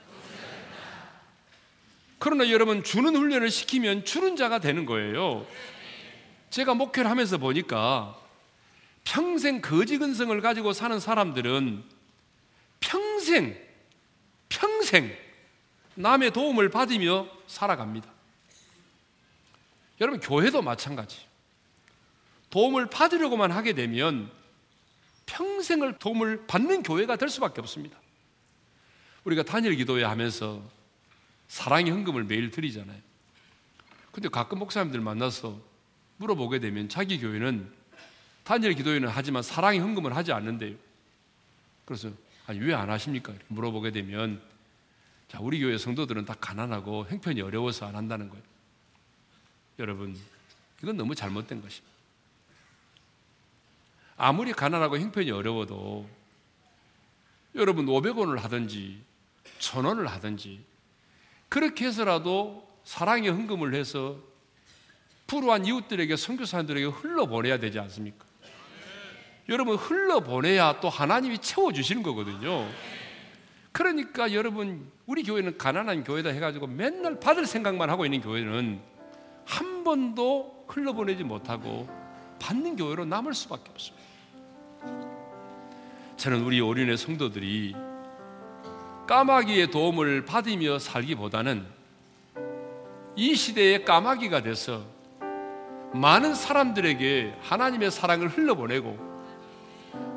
[2.22, 5.44] 그러나 여러분 주는 훈련을 시키면 주는 자가 되는 거예요.
[6.50, 8.16] 제가 목회를 하면서 보니까
[9.02, 11.82] 평생 거지 근성을 가지고 사는 사람들은
[12.78, 13.60] 평생
[14.48, 15.12] 평생
[15.96, 18.08] 남의 도움을 받으며 살아갑니다.
[20.00, 21.18] 여러분 교회도 마찬가지.
[22.50, 24.30] 도움을 받으려고만 하게 되면
[25.26, 27.98] 평생을 도움을 받는 교회가 될 수밖에 없습니다.
[29.24, 30.62] 우리가 단일 기도회 하면서
[31.52, 32.98] 사랑의 헌금을 매일 드리잖아요.
[34.10, 35.60] 근데 가끔 목사님들 만나서
[36.16, 37.70] 물어보게 되면 자기 교회는
[38.42, 40.74] 단일 기도회는 하지만 사랑의 헌금을 하지 않는데요.
[41.84, 42.10] 그래서
[42.46, 43.34] 아니 왜 안 하십니까?
[43.48, 44.40] 물어보게 되면
[45.28, 48.42] 자, 우리 교회 성도들은 다 가난하고 형편이 어려워서 안 한다는 거예요.
[49.78, 50.18] 여러분,
[50.82, 51.94] 이건 너무 잘못된 것입니다.
[54.16, 56.08] 아무리 가난하고 형편이 어려워도
[57.56, 59.02] 여러분 500원을 하든지
[59.58, 60.71] 1000원을 하든지
[61.52, 64.16] 그렇게 해서라도 사랑의 헌금을 해서
[65.26, 68.24] 불우한 이웃들에게 선교사님들에게 흘러보내야 되지 않습니까?
[69.50, 72.66] 여러분 흘러보내야 또 하나님이 채워주시는 거거든요.
[73.70, 78.80] 그러니까 여러분 우리 교회는 가난한 교회다 해가지고 맨날 받을 생각만 하고 있는 교회는
[79.44, 81.86] 한 번도 흘러보내지 못하고
[82.38, 84.06] 받는 교회로 남을 수밖에 없습니다.
[86.16, 87.91] 저는 우리 오륜의 성도들이
[89.06, 91.66] 까마귀의 도움을 받으며 살기보다는
[93.16, 94.82] 이 시대의 까마귀가 돼서
[95.92, 99.12] 많은 사람들에게 하나님의 사랑을 흘러보내고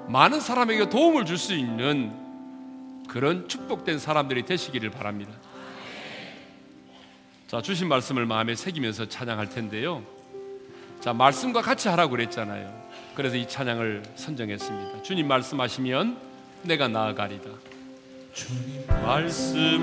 [0.08, 2.14] 많은 사람에게 도움을 줄 수 있는
[3.10, 5.32] 그런 축복된 사람들이 되시기를 바랍니다.
[7.48, 10.04] 자, 주신 말씀을 마음에 새기면서 찬양할 텐데요.
[11.02, 12.86] 자, 말씀과 같이 하라고 그랬잖아요.
[13.16, 15.04] 그래서 이 찬양을 선정했습니다.
[15.04, 16.18] 주님 말씀하시면
[16.64, 17.50] 내가 나아가리다.
[18.36, 19.80] 주님 말씀하시면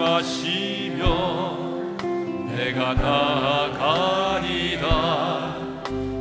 [2.54, 4.84] 내가 나아가리다.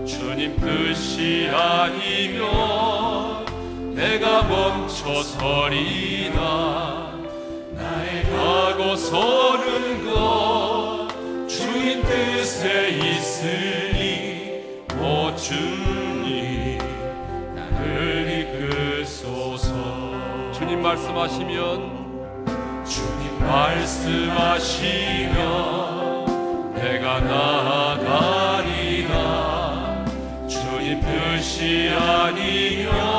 [0.06, 2.46] 주님 뜻이 아니면
[3.94, 6.40] 내가 멈춰서리다.
[7.74, 11.10] 나의 가고 서는 것
[11.50, 14.64] 주님 뜻에 있으니
[15.02, 16.78] 오 주님
[17.54, 18.48] 나를
[19.04, 19.74] 이끌소서
[20.54, 22.01] 주님 말씀하시면
[23.48, 25.36] 말씀하시면
[26.76, 29.16] 내가 나아가리다
[30.48, 33.11] 주님 뜻이 아니면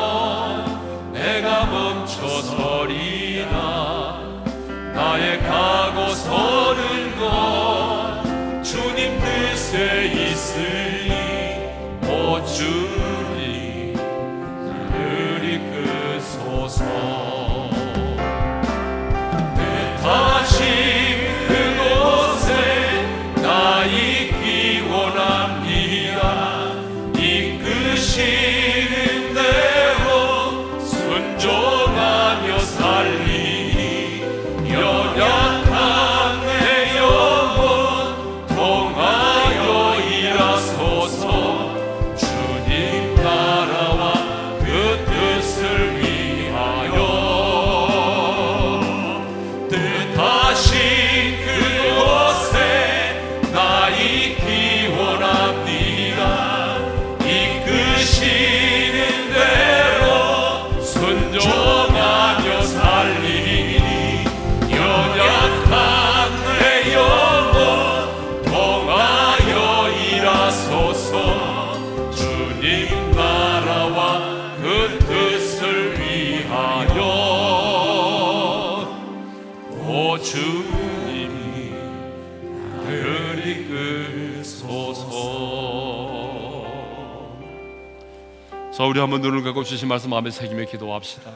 [88.93, 91.31] 우리 한번 눈을 감고 주신 말씀 마음에 새기며 기도합시다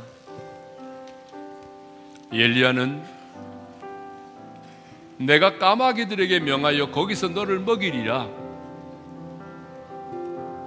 [2.30, 3.02] 엘리야는
[5.16, 8.28] 내가 까마귀들에게 명하여 거기서 너를 먹이리라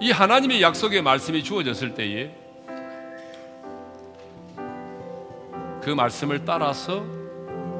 [0.01, 2.31] 이 하나님의 약속의 말씀이 주어졌을 때에
[5.83, 7.05] 그 말씀을 따라서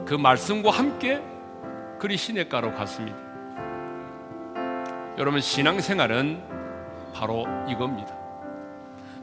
[0.05, 1.19] 그 말씀과 함께
[1.97, 3.17] 그리 시냇가로 갔습니다.
[5.17, 6.43] 여러분 신앙생활은
[7.15, 8.18] 바로 이겁니다.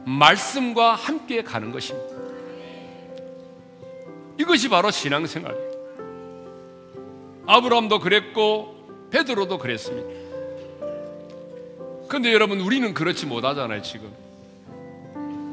[0.07, 2.15] 말씀과 함께 가는 것입니다.
[4.39, 5.53] 이것이 바로 신앙생활.
[7.45, 10.07] 아브라함도 그랬고 베드로도 그랬습니다.
[12.07, 14.09] 근데 여러분 우리는 그렇지 못하잖아요, 지금.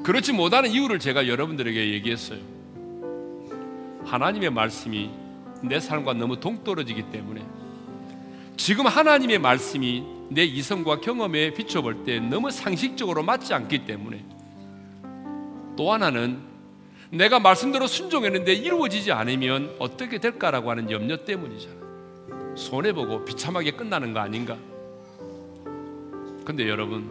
[0.04, 2.38] 그렇지 못하는 이유를 제가 여러분들에게 얘기했어요.
[4.04, 5.10] 하나님의 말씀이
[5.62, 7.44] 내 삶과 너무 동떨어지기 때문에
[8.56, 14.33] 지금 하나님의 말씀이 내 이성과 경험에 비춰볼 때 너무 상식적으로 맞지 않기 때문에
[15.76, 16.54] 또 하나는
[17.10, 21.84] 내가 말씀대로 순종했는데 이루어지지 않으면 어떻게 될까라고 하는 염려 때문이잖아.
[22.56, 24.56] 손해보고 비참하게 끝나는 거 아닌가?
[26.44, 27.08] 근데 여러분,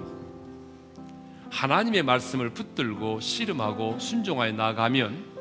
[1.49, 5.33] 하나님의 말씀을 붙들고 씨름하고 순종하여 나가면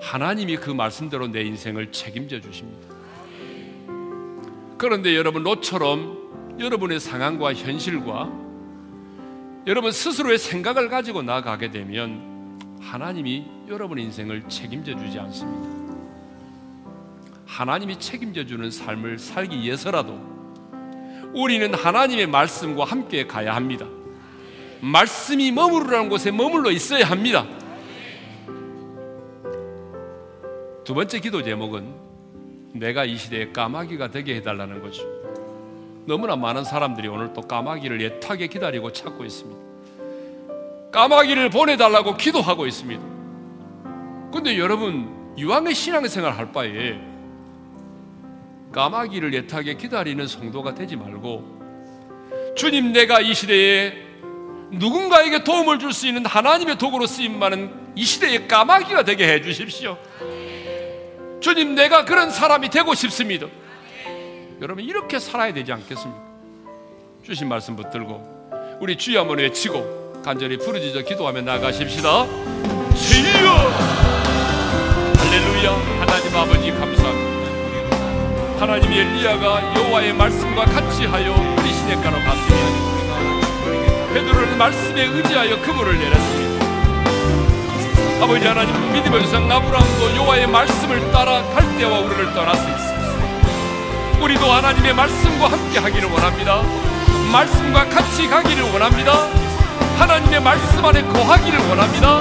[0.00, 2.94] 하나님이 그 말씀대로 내 인생을 책임져 주십니다.
[4.78, 8.49] 그런데 여러분, 로처럼 여러분의 상황과 현실과
[9.66, 15.80] 여러분 스스로의 생각을 가지고 나가게 되면 하나님이 여러분의 인생을 책임져 주지 않습니다.
[17.44, 20.18] 하나님이 책임져 주는 삶을 살기 위해서라도
[21.34, 23.86] 우리는 하나님의 말씀과 함께 가야 합니다.
[24.80, 27.46] 말씀이 머무르라는 곳에 머물러 있어야 합니다.
[30.84, 31.94] 두 번째 기도 제목은
[32.74, 35.19] 내가 이 시대에 까마귀가 되게 해달라는 거죠.
[36.06, 39.60] 너무나 많은 사람들이 오늘 또 까마귀를 애타게 기다리고 찾고 있습니다.
[40.92, 43.02] 까마귀를 보내달라고 기도하고 있습니다.
[44.32, 46.98] 근데 여러분, 유황의 신앙생활 할 바에
[48.72, 51.60] 까마귀를 애타게 기다리는 성도가 되지 말고
[52.56, 53.92] 주님 내가 이 시대에
[54.72, 59.98] 누군가에게 도움을 줄 수 있는 하나님의 도구로 쓰임 많은 이 시대의 까마귀가 되게 해 주십시오.
[61.40, 63.46] 주님 내가 그런 사람이 되고 싶습니다.
[64.60, 66.22] 여러분 이렇게 살아야 되지 않겠습니까?
[67.24, 72.26] 주신 말씀 붙들고 우리 주여 한번 외치고 간절히 부르짖어 기도하며 나가십시다.
[72.26, 73.50] 주여
[75.16, 78.60] 할렐루야 하나님 아버지 감사합니다.
[78.60, 82.60] 하나님 엘리야가 여호와의 말씀과 같이 하여 우리 시내가로 갔으니
[84.12, 86.60] 베드로는 말씀에 의지하여 그물을 내렸습니다.
[88.22, 92.89] 아버지 하나님 믿음의 조상 아브라함도 여호와의 말씀을 따라 갈대와 우르를 떠났습니다.
[94.20, 96.62] 우리도 하나님의 말씀과 함께 하기를 원합니다.
[97.32, 99.28] 말씀과 같이 가기를 원합니다.
[99.98, 102.20] 하나님의 말씀 안에 거하기를 원합니다.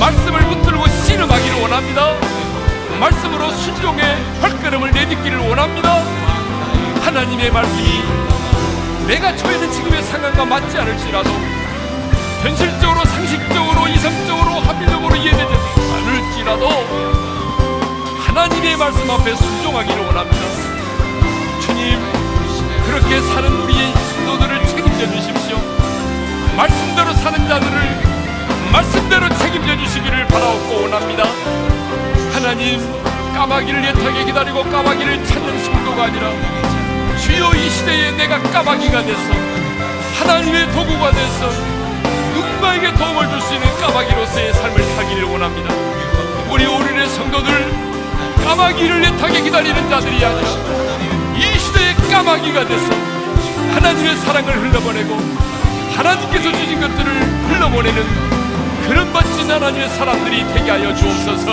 [0.00, 2.14] 말씀을 붙들고 씨름하기를 원합니다.
[2.98, 4.04] 말씀으로 순종의
[4.40, 6.02] 발걸음을 내딛기를 원합니다.
[7.02, 8.02] 하나님의 말씀이
[9.06, 11.30] 내가 처해 있는 지금의 상황과 맞지 않을지라도
[12.42, 15.54] 현실적으로 상식적으로 이성적으로 합리적으로 이해되지
[15.94, 16.68] 않을지라도
[18.26, 20.49] 하나님의 말씀 앞에 순종하기를 원합니다.
[23.10, 25.56] 그렇게 사는 우리의 신도들을 책임져 주십시오.
[26.56, 28.02] 말씀대로 사는 자들을
[28.70, 31.24] 말씀대로 책임져 주시기를 바라옵고 원합니다.
[32.32, 32.78] 하나님
[33.34, 36.30] 까마귀를 애타게 기다리고 까마귀를 찾는 성도가 아니라
[37.18, 39.32] 주여 이 시대에 내가 까마귀가 돼서
[40.20, 41.50] 하나님의 도구가 돼서
[42.32, 45.74] 누군가에게 도움을 줄 수 있는 까마귀로서의 삶을 살기를 원합니다.
[46.48, 47.72] 우리 오륜의 성도들
[48.44, 51.19] 까마귀를 애타게 기다리는 자들이 아니라
[52.10, 52.92] 까마귀가 돼서
[53.72, 55.14] 하나님의 사랑을 흘러보내고
[55.94, 57.12] 하나님께서 주신 것들을
[57.48, 58.02] 흘러보내는
[58.86, 61.52] 그런 멋진 하나님의 사람들이 되게 하여 주옵소서.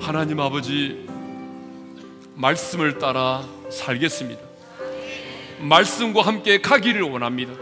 [0.00, 1.04] 하나님 아버지
[2.36, 4.40] 말씀을 따라 살겠습니다.
[5.58, 7.52] 말씀과 함께 가기를 원합니다.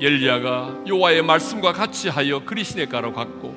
[0.00, 3.56] 엘리야가 요와의 말씀과 같이 하여 그리시네가로 갔고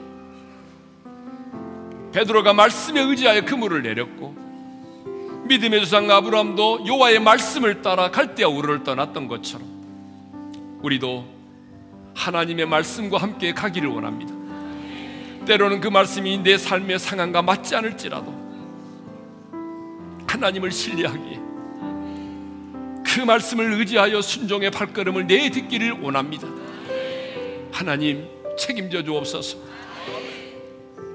[2.14, 4.41] 베드로가 말씀에 의지하여 그물을 내렸고
[5.52, 9.68] 믿음의 조상 아브라함도 요와의 말씀을 따라 갈대아 우르를 떠났던 것처럼
[10.82, 11.26] 우리도
[12.16, 14.34] 하나님의 말씀과 함께 가기를 원합니다.
[15.46, 18.34] 때로는 그 말씀이 내 삶의 상황과 맞지 않을지라도
[20.26, 21.40] 하나님을 신뢰하기에
[23.06, 26.48] 그 말씀을 의지하여 순종의 발걸음을 내딛기를 원합니다.
[27.74, 28.26] 하나님
[28.58, 29.58] 책임져 주옵소서.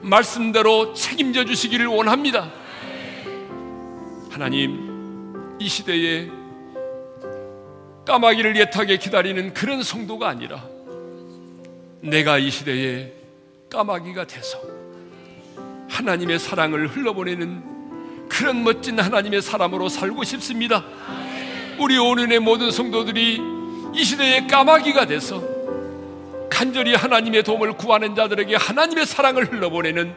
[0.02, 2.65] 말씀대로 책임져 주시기를 원합니다.
[4.36, 6.28] 하나님 이 시대에
[8.04, 10.62] 까마귀를 예타게 기다리는 그런 성도가 아니라
[12.02, 13.14] 내가 이 시대에
[13.70, 14.60] 까마귀가 돼서
[15.88, 20.84] 하나님의 사랑을 흘러보내는 그런 멋진 하나님의 사람으로 살고 싶습니다.
[21.78, 23.40] 우리 오륜의 모든 성도들이
[23.94, 25.42] 이 시대의 까마귀가 돼서
[26.50, 30.14] 간절히 하나님의 도움을 구하는 자들에게 하나님의 사랑을 흘러보내는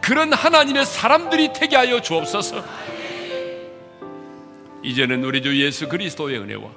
[0.00, 2.89] 그런 하나님의 사람들이 되게 하여 주옵소서.
[4.82, 6.70] 이제는 우리 주 예수 그리스도의 은혜와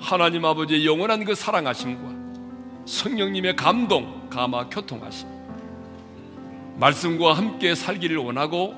[0.00, 2.16] 하나님 아버지의 영원한 그 사랑하심과
[2.86, 5.28] 성령님의 감동, 감화, 교통하심
[6.76, 8.74] 말씀과 함께 살기를 원하고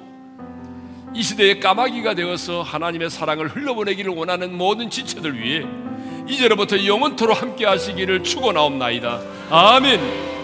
[1.14, 5.64] 이 시대의 까마귀가 되어서 하나님의 사랑을 흘러보내기를 원하는 모든 지체들 위해
[6.28, 9.20] 이제로부터 영원토로 함께 하시기를 축원하옵나이다.
[9.50, 10.37] 아멘.